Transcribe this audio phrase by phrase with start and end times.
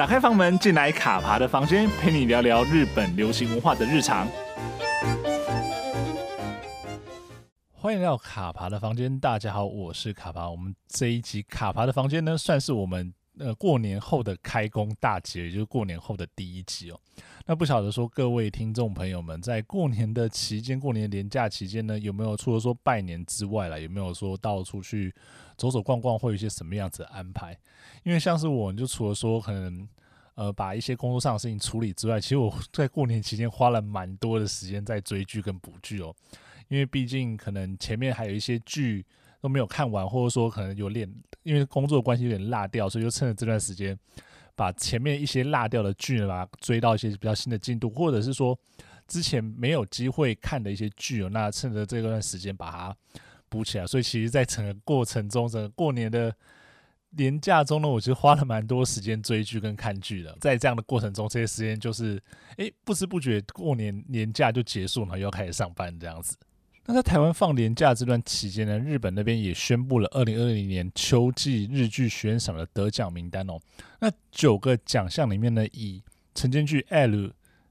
[0.00, 4.26] 打开房门，进来卡爬的房间，陪你聊聊日本流行文化的日常。
[7.70, 10.48] 欢迎来到卡爬的房间，大家好，我是卡爬。
[10.48, 16.98] 我们这一集卡爬的房间呢，算是我们呃过年后的开工大吉，也就是过年后的第一集哦。
[17.44, 25.14] 那不晓得说各位听众朋友们，在过年的期间，过年年假期间呢，有没有除了说拜年之外啦，有没有说到处去
[25.60, 27.54] 走走逛逛，会有一些什么样子的安排？
[28.02, 29.86] 因为像是我，就除了说可能
[30.36, 36.14] 呃把一些工作上的事情处理之外，其实我在过年期间花了蛮多的时间在追剧跟补剧哦。
[36.68, 39.04] 因为毕竟可能前面还有一些剧
[39.42, 41.12] 都没有看完，或者说可能有点
[41.42, 43.98] 因为工作关系有点落掉，所以就趁着这段时间
[44.56, 48.58] 把前面一些落掉的剧呢，追到一些比较新的进度，或者是说
[49.06, 52.96] 之前没有机会看的一些剧哦，那趁着这段时间把它
[53.50, 53.86] 补起来。
[53.86, 56.34] 所以其实，在整个过程中，整个过年的
[57.10, 60.34] 年假中呢，我其实花了蛮多时间追剧跟看剧的。
[60.40, 62.22] 在这样的过程中，这些时间就是
[62.56, 66.36] 诶不知不觉过年年假就结束了，又要开始上班这样子。
[66.86, 73.60] 那在台湾放年假这段期间呢，日本那边也宣布了二零二零年秋季日剧学院赏的得奖名单哦。
[74.00, 76.02] 那九个奖项里面呢，以
[76.34, 77.30] 晨间剧 L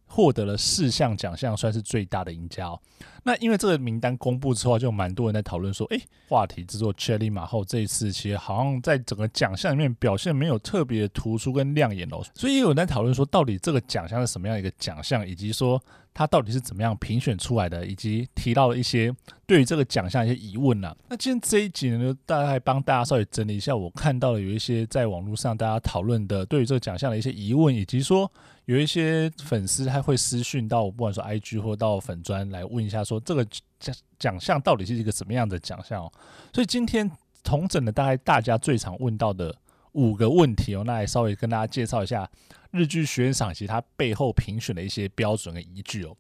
[0.10, 2.80] 获得了四项奖项，算是最大的赢家哦。
[3.24, 15.82] 那因为这个名单公布之后，就蛮多人在讨论说，诶，话题制作《Cherry 马后》这一次其实好像在整个奖项里面表现没有特别突出跟亮眼哦，所以也有人在讨论说，到底这个奖项是什么样一个奖项，以及说
[16.14, 19.14] 它到底是怎么样评选出来的，以及提到了一些
[19.46, 28.32] 对于这个奖项一些疑问呢、那今天这一集呢，就大概帮大家稍微整理一下，我看到了有一些在网络上大家讨论的对于这个奖项的一些疑问，以及说
[28.70, 33.20] 有一些粉丝还会私讯到，不管说 IG 或到粉专来问一下说。
[33.20, 33.44] 这个
[33.80, 36.14] 奖奖项到底是一个什么样的奖项哦？
[36.54, 37.10] 所以今天
[37.44, 39.56] 统整了大概大家最常问到的
[39.94, 42.30] 五个问题哦，那来稍微跟大家介绍一下
[42.70, 46.16] 日剧学院赏及它背后评选的一些标准和依据哦。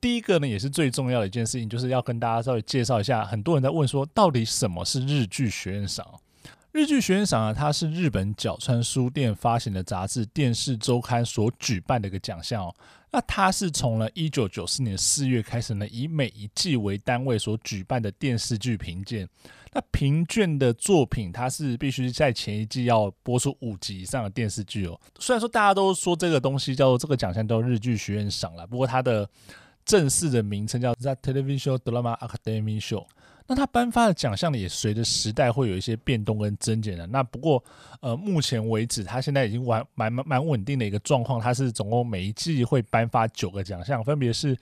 [0.00, 6.04] 第一个呢，也是最重要的一件事情，就是要跟大家稍微介绍一下，很多人在问说，到底什么是日剧学院赏？
[6.72, 12.74] 日剧学院赏啊，它是日本角川书店发行的杂志《电视周刊》所举办的一个奖项哦。
[13.10, 19.28] 那它是从了一九九四年四月开始呢，以每一季为单位所举办的电视剧评鉴。
[19.74, 24.98] 那评卷的作品，它是必须在前一季要播出五集以上的电视剧哦。
[25.18, 29.28] 虽然说大家都说这个东西叫做这个奖项叫日剧学院赏了，不过它的
[29.84, 33.04] 正式的名称叫 The Television Drama Academy Show。
[33.46, 37.06] 那他颁发的奖项呢，也随着时代会有一些变动跟增减的。
[37.06, 37.62] 那不过，
[38.00, 41.40] 呃，目前为止，他现在已经完蛮蛮蛮稳定的一个状况。
[41.40, 44.56] 他是总共每一季会颁发九个奖项，分别是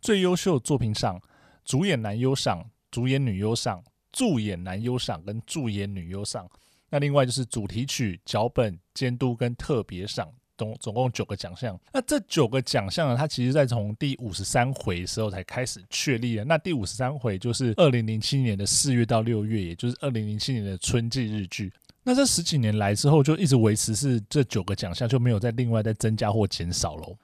[0.00, 1.20] 最优秀作品赏、
[1.64, 3.82] 主演男优赏、主演女优赏、
[4.12, 6.48] 助演男优赏跟助演女优赏。
[6.88, 10.30] 那另外就是主题曲、脚本、监督跟特别赏。
[10.56, 16.44] 总总共九个奖项，那这九个奖项呢，它其实在从第五十三回时候才开始确立的。
[16.44, 21.72] 那第五十三回就是二零零七年的四月到六月，也就是二零零七年的春季日剧。
[22.02, 27.16] 那这十几年来之后，就一直维持是这九个奖项，就没有再另外再增加或减少喽。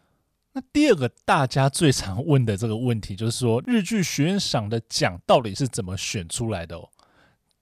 [0.53, 6.88] 那第二个大家最常问的这个问题，就是说日剧学院赏的奖到底是怎么选出来的哦？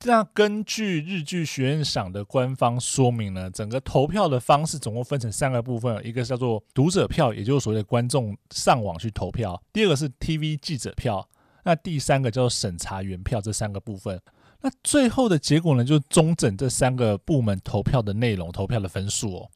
[0.06, 11.21] 那根据日剧学院赏的官方说明呢，整个投票的方式总共分成三个部分，一个叫做读者票，也就是所谓的观众上网去投票；第二个是 TV 记者票；
[11.65, 13.43] 那第三个叫做审查员票。
[13.43, 14.19] 这三个部分，
[14.62, 19.50] 那最后的结果呢，就是综整这三个部门投票的内容、投票的分数哦。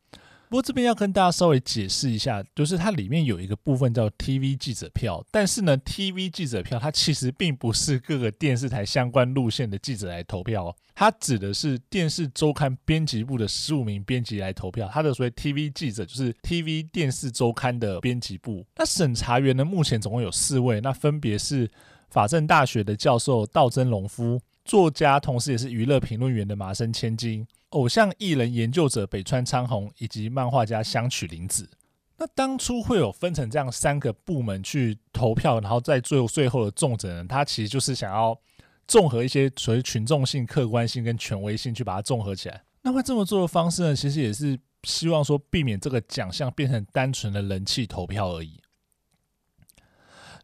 [0.54, 14.88] 不过这边要跟大家稍微解释一下，就是它里面有一个部分叫 TV 记者票，但是呢，TV 记者票它其实并不是各个电视台相关路线的记者来投票，它指的是电视周刊编辑部的十五名编辑来投票。
[14.92, 18.64] 它的所谓 TV 记者就是 TV 电视周刊的编辑部。
[18.76, 21.68] 那审查员呢，目前总共有四位，那分别是
[22.10, 27.46] 法政大学的教授道真隆夫，作家，同时也是娱乐评论员的麻生千金。
[27.70, 31.68] 偶像艺人研究者北川昌宏以及漫画家香取玲子，
[32.16, 38.38] 那当初会有分成这样三个部门去投票，然后在最后最后的重整人，他其实就是想要
[38.86, 42.62] 综合一些所谓群众性、客观性跟权威性去把它综合起来。
[42.82, 48.60] 那会这么做的方式呢，其实也是希望说避免这个奖项变成单纯的人气投票而已。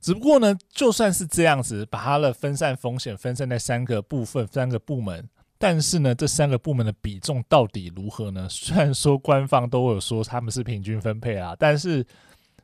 [0.01, 5.29] 只不过呢，就算是这样子，把它的分散风险分散在三个部分、三个部门。
[5.59, 8.49] 但是呢，这三个部门的比重到底如何呢？
[8.51, 12.03] 虽然说官方都有说他们是平均分配啊，但是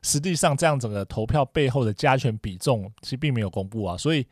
[0.01, 4.25] 实际上这样整个投票背后的加权比重其实并没有公布啊，所以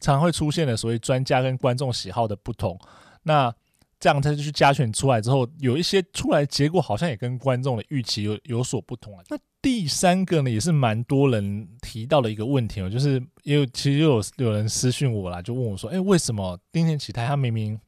[0.00, 2.78] 常会出现的所谓专家跟观众喜好的不同。
[3.24, 3.52] 那
[3.98, 9.24] 这样他就去加权出来之后，有一些出来结果好像也跟观众的预期有有所不同啊。
[9.28, 17.80] 那第三个呢，也是蛮多人提到的一个问题哦，就是也有其实有有人私讯我啦，就问我说：“哎，为什么丁田启泰他明明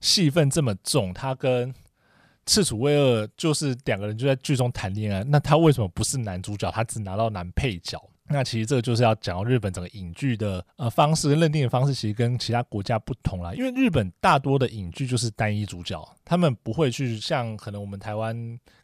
[0.00, 1.74] 戏份这么重，他跟
[2.46, 6.70] 赤楚卫二就是两个人就在剧中谈恋爱，那他为什么不是男主角？
[6.70, 13.54] 他只拿到男配角？”那其实这个就是要讲到日本整个影剧的呃方式跟认定的方式，其实跟其他国家不同啦。
[13.54, 18.36] 因为日本大多的影剧就是单一主角，他们不会去像可能我们台湾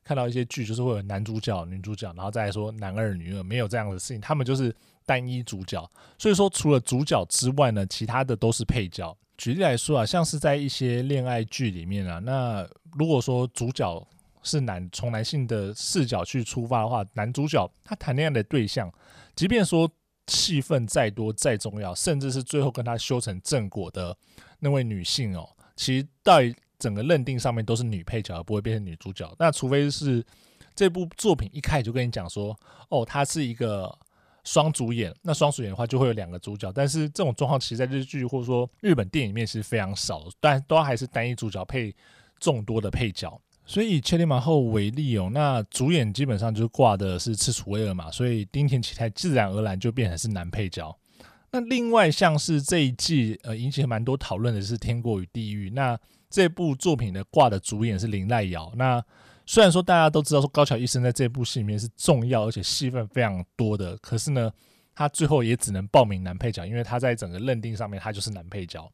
[0.02, 4.20] 看到一些剧，就是会有男主角、女主角，然后再来说男二、女二，没有这样的事情。
[4.20, 4.74] 他们就是
[5.04, 5.88] 单一主角，
[6.18, 9.16] 所以说除了主角之外呢，其他的都是配角。
[9.36, 14.06] 举例来说啊，像是在一些恋爱剧里面啊，那如果说主角
[14.44, 18.92] 是男，从男性的视角去出发的话，男主角他谈恋爱的对象。
[19.34, 19.90] 即便说
[20.28, 24.16] 戏份再多再重要，甚至是最后跟他修成正果的
[24.60, 29.34] 那位女性哦，其实在整个认定上面都是女配角，而不会变成女主角。
[29.38, 30.24] 那除非是
[30.74, 32.56] 这部作品一开始就跟你讲说，
[32.90, 33.92] 哦，她是一个
[34.44, 36.70] 双主演，那双主演的话就会有两个主角。
[36.72, 41.94] 但是这种状况其实，在日剧或者说日本电影里面是非常少，但都还是单一主角配
[42.38, 43.40] 众多的配角。
[43.66, 50.94] 所以以千里马后为例哦，那主演基本上就挂的是赤楚威尔嘛，所以丁田启泰自然而然就变成是男配角。
[51.50, 58.70] 那另外像是这一季呃引起蛮多讨论的是《天国与地狱》，那这部作品的挂的主演是林濑遥。
[58.76, 59.02] 那
[59.46, 64.52] 虽然说大家都知道说高桥一生在这部戏里面是重要而且戏份非常多的，可是呢，
[64.94, 68.92] 他最后也只能报名男配角，因为他在整个认定上面他就是男配角。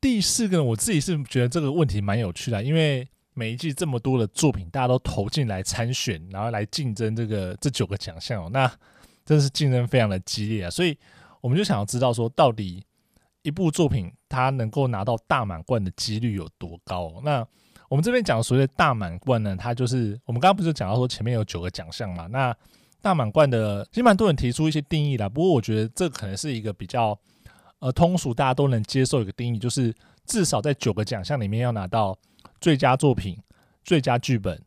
[0.00, 3.06] 第四个呢，我自己是觉得这个问题蛮有趣的，因为。
[3.36, 8.70] 每一季这么多的作品，大家都投进来参选，然后来竞争这个这九个奖项哦，那
[9.26, 10.70] 真是竞争非常的激烈啊！
[10.70, 10.96] 所以
[11.40, 12.84] 我们就想要知道说，到底
[13.42, 17.20] 一部作品它能够拿到大满贯的几率有多高？
[17.24, 17.44] 那
[17.88, 22.28] 我们这边讲所谓的大满贯呢，它就是我们刚刚不是讲到说前面有九个奖项嘛？
[22.28, 22.56] 那
[23.02, 27.18] 大满贯的其实蛮多人提出一些定义啦，不过我觉得这可能是一个比较
[27.80, 29.92] 呃通俗，大家都能接受一个定义，就是
[30.24, 32.16] 至少在九个奖项里面要拿到。
[32.60, 33.38] 最佳作品、
[33.84, 34.60] 最佳剧本，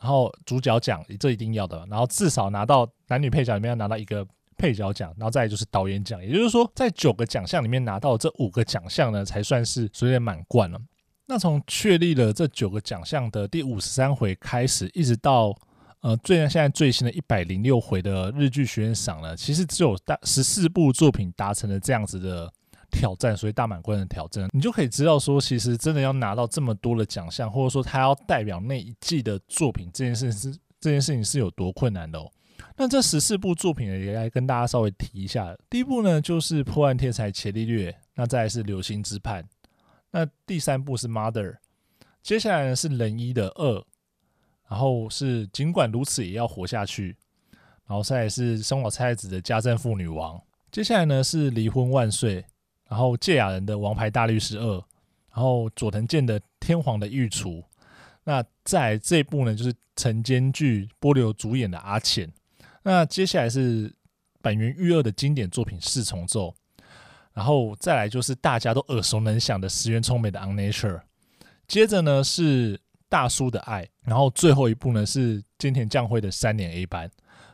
[0.00, 1.86] 然后主角奖，这一定要的。
[1.90, 4.26] 然后至少拿到男女配角里面要拿到一个
[4.56, 6.22] 配角奖，然后再就是导演奖。
[6.24, 10.80] 也就是说，在九个奖项里面拿到这五个奖项呢，才算是所谓的满贯了。
[11.26, 15.54] 那从确立了这九个奖项的第五十三回开始，一直到
[16.00, 22.52] 呃最现在最新的一百零六回的日剧学院赏呢，其实只有大十四部作品达成了这样子的。
[22.90, 32.30] 挑战，所以大满贯的挑战，你就可以知道说，其实真的要拿到这么多的奖项，或者说他要代表那一季的作品，这件事是这件事情是有多困难的哦。
[32.76, 35.56] 那这十四部作品呢，也来跟大家稍微提一下。
[35.68, 39.44] 第一部呢，就是破案天才伽利略，那再来是流星之绊，
[40.10, 41.56] 那第三部是 Mother，
[42.22, 43.84] 接下来呢是仁一的二，
[44.68, 47.16] 然后是尽管如此也要活下去，
[47.86, 50.40] 然后再来是松岛菜子的家政妇女王，
[50.70, 52.44] 接下来呢是离婚万岁。
[52.88, 54.76] 然后堺雅人的《王牌大律师二》，
[55.30, 57.50] 然后佐藤健的《天皇的御厨》，
[58.24, 62.26] 那在这一部呢，就是晨间剧波流主演的《阿浅》。
[62.82, 63.94] 那接下来是
[64.40, 66.48] 坂元裕二的经典作品《四重奏》，
[67.34, 70.96] 然后再来就是大家都耳熟能详的石原聪美的《On Nature》，
[71.66, 77.06] 接着呢是大叔的爱，然后最后一部呢是金田将晖的《三年 A 班》。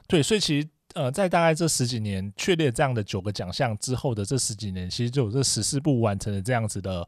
[0.06, 0.68] 对，所以其实。
[0.94, 7.06] 呃，在大概这十几年确立这样的九个奖项之后的这十几年，其实就有这十四部完成了这样子的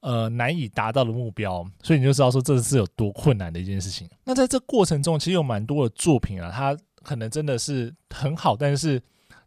[0.00, 4.08] 呃难以达到的目标，所以你就知道说这是有多困难的一件事情。
[4.24, 9.02] 那在这过程中，其实有蛮多的作品啊，它可能真的是很好，但是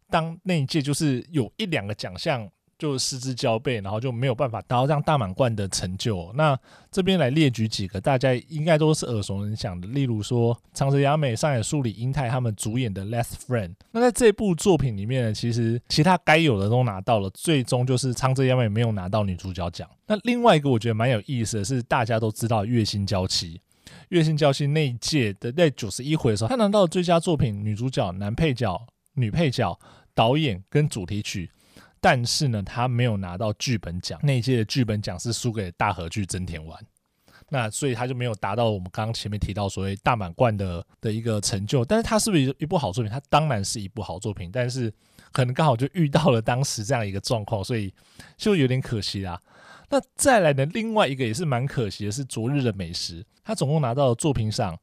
[0.10, 2.50] 当那一届就是有一两个奖项。
[2.77, 6.32] 就失之交臂，然后就没有办法达到这样大满贯的成就。
[6.36, 6.58] 那
[6.92, 13.70] 这边来列举几个大家应该都是耳熟能详的，例如说长泽雅美、上野树里、英泰他们主演的《Last Friend》。
[13.92, 19.89] 那在这部作品里面呢，其实其他该有的都拿到了，最终就是长泽雅美没有拿到女主角奖。
[20.08, 23.53] 那另外一个我觉得蛮有意思的是，大家都知道《月薪娇妻》，
[24.10, 28.80] 《月薪娇妻》那一届的在九十一回的时候，他拿到了最佳作品、女主角、男配角、
[29.13, 29.80] 女配角、
[30.13, 31.50] 导演跟主题曲。
[32.03, 36.77] 但是呢，他没有拿到剧本奖，那一届的剧本奖是输给大河剧真田丸，
[37.48, 41.86] 那所以他就没有达到我们刚刚前面提到所谓大满贯的的一个成就。
[41.86, 43.10] 但是他是不是一部好作品？
[43.10, 44.93] 他当然是一部好作品，但是
[45.31, 47.93] 可能刚好就遇到了当时这样一个状况，所以
[48.36, 49.41] 就有点可惜啦。
[49.89, 54.77] 那再来的另外一个也是蛮可惜的，是昨日的美食，他总共拿到了作品赏、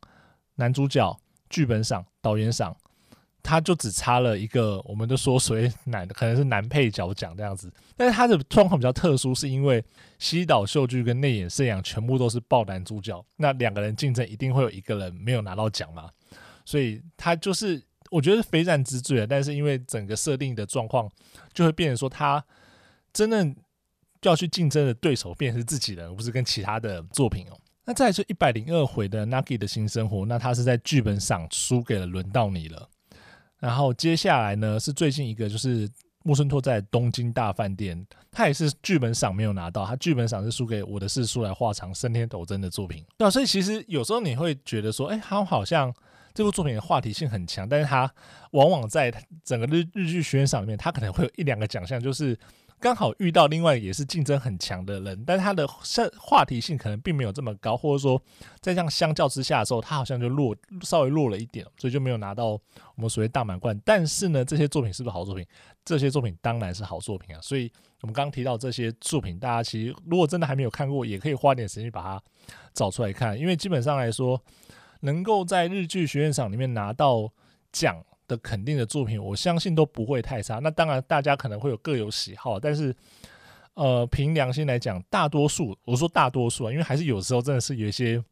[0.55, 2.75] 男主角、剧本赏、导演赏。
[3.43, 7.73] 他就只差了一个，我们都说所谓男的可能是男配角奖这样子。
[7.97, 9.85] 但是他的状况比较特殊，是因为
[10.19, 16.11] 西岛秀俊跟内野圣阳全部都是爆男主角，那两个人竞争一定会有一个人没有拿到奖嘛，
[16.65, 19.27] 所以他就是我觉得是非战之罪啊。
[19.29, 21.11] 但是因为整个设定的状况，
[21.53, 22.45] 就会变成说他
[23.13, 23.55] 真正
[24.23, 27.59] 要去竞争的对手变成是自己人，而不是跟其他的作品哦。
[27.87, 32.89] 那再来就一百零二回的 Nagi 的新生活，那他是在剧本上输给了轮到你了。
[33.61, 35.89] 然后接下来呢是最近一个就是
[36.25, 43.05] 木村拓在东京大饭店，他也是剧本赏没有拿到，他剧本赏是输给我的四叔来话长生天斗真的作品。
[43.17, 45.95] 对啊，所以其实有时候你会觉得说，哎，他好像
[46.35, 48.13] 这部作品的话题性很强，但是他
[48.53, 49.13] 往往在
[49.45, 52.37] 整个日日剧学院赏里面，他可能会有一两个奖项就是。
[52.81, 55.69] 刚好遇到另外也是竞争很强的人，但他的
[56.19, 58.21] 话题性可能并没有这么高，或者说
[58.61, 62.61] 在这样相较之下的时候，他好像就弱稍微弱了一点，所以就没有拿到我
[62.97, 63.79] 们所谓大满贯。
[63.85, 65.47] 但是呢，这些作品是不是好作品？
[65.85, 67.41] 这些作品当然是好作品啊！
[67.43, 67.71] 所以
[68.01, 72.23] 我们刚提到这些作品，大家其实如果真的还没有看过，也可以花点时间把它
[72.73, 74.43] 找出来看，因为基本上来说，
[75.01, 77.31] 能够在日剧学院赏里面拿到
[77.71, 78.03] 奖。
[78.31, 80.61] 的肯定的作品，我相信都不会太差。
[80.61, 82.95] 那当然，大家可能会有各有喜好，但是，
[83.75, 88.23] 呃，凭良心来讲，大多数我说大多数啊，因为还是有时候真的是有一些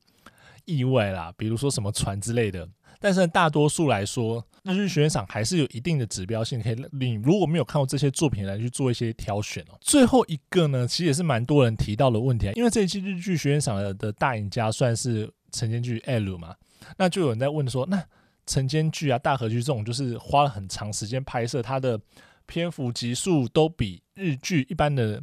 [0.64, 2.69] 意外啦，比如说什么船之类的。
[3.00, 9.76] 但是大多数来说，日剧学院赏还是有一定的指标性，可以你如果没有看过这些作品来去做一些挑选哦。
[9.81, 16.55] 最后一个呢，其实也是蛮多人提到的问题啊，因为这一期日剧学院赏的的大赢家算是晨间剧 L 嘛，
[16.97, 18.00] 那就有人在问说那。
[18.49, 22.00] 晨间剧啊，大河剧这种就是花了很长时间拍摄，它的
[22.47, 25.23] 篇幅集数都比日剧一般的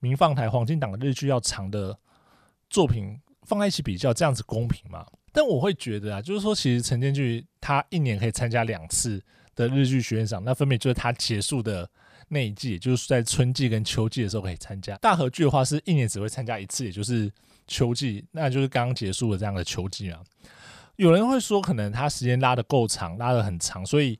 [0.00, 1.96] 民放台黄金档的日剧要长的
[2.70, 5.06] 作品放在一起比较，这样子公平吗？
[5.32, 9.22] 但我会觉得啊，就是说其实晨间剧它一年可以参加两次
[9.54, 11.88] 的日剧学院赏，那分别就是它结束的
[12.28, 14.96] 那一季，也就是在春季跟秋季的时候可以参加。
[14.96, 17.30] 大河剧的话是一年只会参加一次，也就是
[17.66, 20.20] 秋季，那就是刚刚结束的这样的秋季啊。
[20.96, 24.18] 有人会说，可能他时间拉得够长，拉得很长，所以，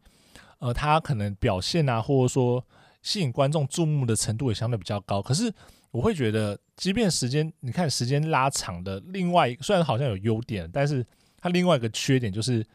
[0.59, 2.65] 呃，他可能表现啊，或者说
[3.03, 5.21] 吸引观众注目的程度也相对比较高。
[5.21, 5.53] 可是，
[5.91, 11.07] 我会觉得，即便时间，你看时间拉长的另外，虽然好像有优点，但是
[11.39, 12.67] 它另外一个缺点就是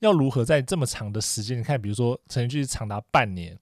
[0.00, 3.56] 要如何在这么长的时间，你看，比如说晨间剧长达半年，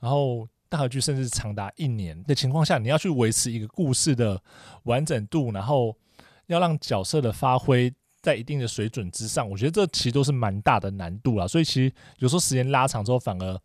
[0.00, 4.42] 然后大合剧甚至长达一年的情况下，你要去维持一个故事的
[4.84, 5.94] 完整度，然后
[6.46, 7.92] 要让角色的发挥。
[8.26, 11.46] 在一定的水准之上，我觉得这其实都是蛮大的难度啦。
[11.46, 13.60] 所以其实有时候时间拉长之后，反而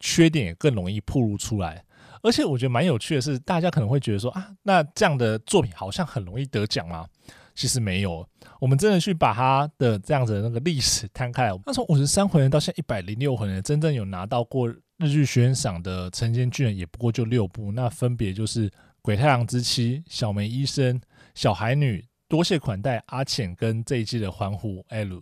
[0.00, 1.82] 缺点也更容易暴露出来。
[2.22, 7.06] 而且我觉得蛮有趣的是，大家可能会觉得说啊，那这样的作品好像很容易得奖吗？
[7.54, 8.26] 其实没有。
[8.60, 18.68] 我们真的去把它的这样子的那个历史摊开来，那从五十三回人到现在一百零六回人，真正有拿到过日剧学院赏的晨间剧也不过就六部，那分别就是
[19.00, 21.00] 《鬼太郎之妻》、《小梅医生》、
[21.34, 21.98] 《小孩女》。
[22.32, 25.20] 多谢款待阿浅跟这一季的欢呼 L，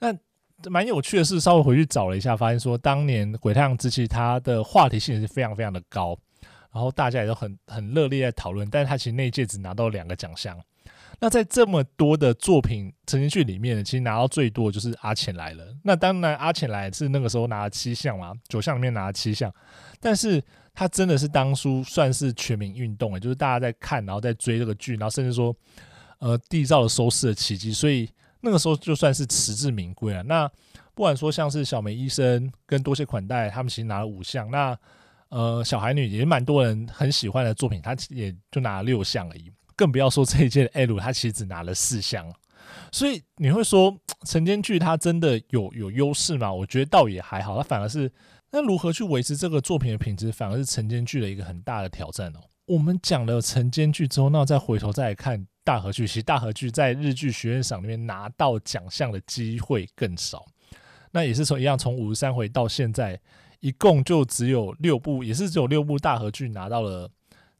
[0.00, 0.16] 那
[0.70, 6.16] 蛮有趣的是，稍微回去找了一下，发现说当年《鬼太阳之妻》它的话题性是非常非常的高，
[6.72, 10.58] 然后大家也都很很热烈在讨论，但是它其实那一届只拿到两个奖项。
[11.20, 15.76] 那在这么多的作品晨间剧里面呢，其实拿到最多的就是阿浅来了。
[15.84, 19.54] 那当然阿浅来是那个时候拿了七项嘛，九项里面拿了七项，
[20.00, 25.54] 但是他真的是当初算是全民运动，就是大家在看，然后在追这个剧，然后甚至说。
[26.22, 28.08] 呃，缔造了收视的奇迹，所以
[28.42, 30.22] 那个时候就算是实至名归了。
[30.22, 30.48] 那
[30.94, 34.48] 不管说像是小梅医生跟多谢款待，他们其实拿了五项。
[34.48, 34.78] 那
[35.30, 39.50] 呃，小孩女也蛮多人很喜欢的作品，他也就拿了六项而已。
[39.74, 42.32] 更不要说这一届的 L，他其实只拿了四项。
[42.92, 43.92] 所以你会说
[44.24, 46.52] 晨间剧它真的有有优势吗？
[46.52, 48.08] 我觉得倒也还好，他反而是
[48.52, 52.40] 那如何去维持这个作品的品质，反而是晨间剧的一个很大的挑战哦。
[52.66, 55.48] 我们讲了晨间剧之后，那再回头再来看。
[55.64, 60.44] 大河剧其实大河剧在日剧学院赏里面拿到奖项的机会更少，
[61.12, 63.20] 那也是从一样从五十三回到现在，
[63.60, 67.08] 一共就只有六部，也是只有六部大河剧拿到了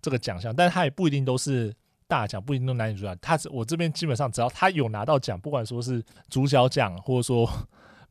[0.00, 1.73] 这个奖项，但是他也不一定都是
[2.09, 3.14] 大奖，不一定都男女主角。
[3.16, 7.49] 他我这边基本上只要他有拿到奖，不管说是主角奖或者说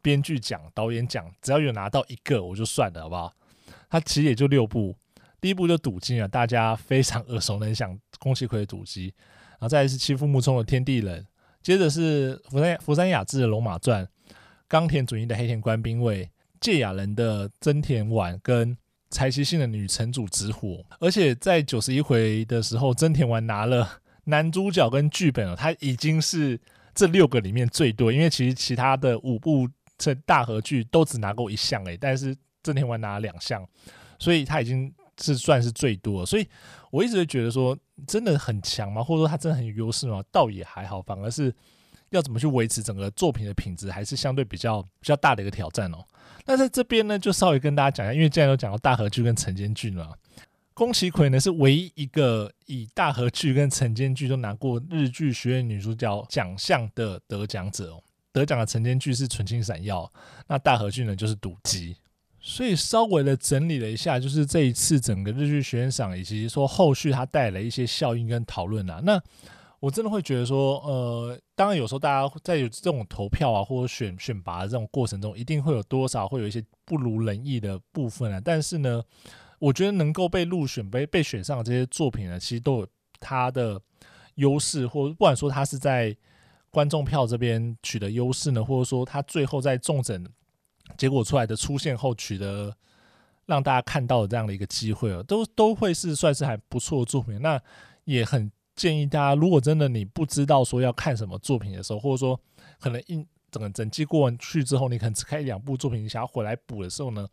[0.01, 3.33] 编剧奖、导演奖，只要有拿到一个我就算了，好不好？
[3.89, 4.95] 他其实也就六部，
[5.41, 9.13] 第一部就赌金啊，大家非常耳熟能详，宫崎葵的赌姬。
[9.61, 11.21] 然后再是妻夫木冲的《天地人》，
[11.61, 14.03] 接着是福山福山雅治的《龙马传》，
[14.67, 16.25] 冈田准一的《黑田官兵卫》，
[16.59, 18.75] 芥雅人的真田丸跟
[19.11, 20.83] 柴崎幸的女城主直火。
[20.99, 23.87] 而且在九十一回的时候，真田丸拿了
[24.23, 26.59] 男主角跟剧本，他已经是
[26.95, 33.63] 这六个里面最多，因为其实其他的五部这大合剧都只拿过一项诶，但是真田丸拿了两项，
[34.17, 36.25] 所以他已经是算是最多。
[36.25, 36.47] 所以
[36.89, 39.03] 我一直觉得说，真的很强吗？
[39.03, 40.23] 或者说他真的很有优势吗？
[40.31, 41.53] 倒也还好，反而是
[42.09, 46.03] 要怎么去维持整个作品的品质，还是相对比较比较大的一个挑战哦。
[46.45, 50.17] 那在这边呢，就稍微跟大家讲一下，因为既然都讲到大河剧跟晨间剧了。
[50.73, 58.01] 宫崎葵呢是唯一一个以大河剧跟晨间剧都拿过日剧学院女主角奖项的得奖者哦。
[58.31, 60.11] 得奖的晨间剧是纯青闪耀，
[60.47, 61.97] 那大河剧呢就是赌姬。
[62.41, 68.99] 所以稍微的整理了一下，就是这一次整个日剧学院赏以及说后续它带来一些效应跟讨论啊。
[69.03, 69.21] 那
[69.79, 78.41] 我真的会觉得说，呃，当然有时候大家在有这种投票啊或者选选拔的这种过程中，一定会有多少会有一些不如人意的部分啊。
[78.43, 79.01] 但是呢。
[79.61, 82.87] 我觉得能够被入选、被被选上的这些作品呢，其实都有
[83.19, 83.79] 它的
[84.33, 86.17] 优势，或不管说它是在
[86.71, 90.25] 观众票这边取得优势呢，或者说它最后在重整
[90.97, 92.75] 结果出来的出现后取得
[93.45, 97.41] 让大家看到的这样的一个机会哦，都都会是算是还不错的作品。
[97.41, 97.61] 那
[98.05, 102.39] 也很建议大家，如果真的你不知道说要看什么作品的时候，或者说
[102.79, 107.27] 可能一整个整季过完去之后，你可能只看一两部作品，你想要回来补的时候呢，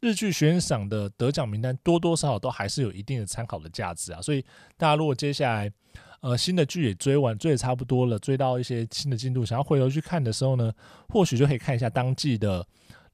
[0.00, 4.44] 日剧悬赏的得奖名单多多少少都还是有一定的参考的价值啊，所以
[4.76, 5.72] 大家如果接下来
[6.20, 10.70] 呃新的剧也追完，追的差不多了，追到一些新的进度，想要回头去看的时候呢，
[11.08, 12.64] 或许就可以看一下当季的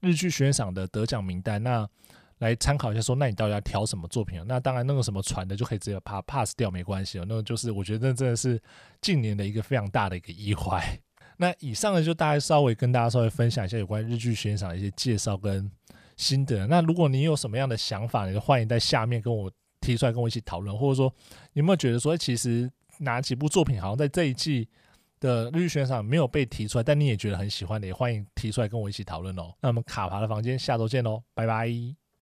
[0.01, 1.87] 日剧悬赏的得奖名单，那
[2.39, 4.41] 来参考一下说，那你到底要挑什么作品？
[4.47, 8.61] 那当然那个什么传的就可以直接 pass 掉没关系哦，那个就是我觉得那真的是
[9.01, 10.99] 近年的一个非常大的一个意外。
[11.37, 15.71] 那以上呢就大概稍微跟大家稍微分享一下有关日剧悬赏的一些介绍跟。
[16.17, 16.67] 心得。
[16.67, 20.77] 那如果你有什么样的想法，你就欢迎在下面跟我提出来，跟我一起讨论。
[20.77, 21.09] 或者说，
[21.53, 24.67] 有没有觉得说，其实哪几部作品好像在这一季
[25.19, 29.53] 的绿选赏没有被提出来，但你也觉得很喜欢的，也欢迎提出来跟我一起讨论哦。
[29.61, 31.98] 那我们卡牌的房间下周见喽，拜拜。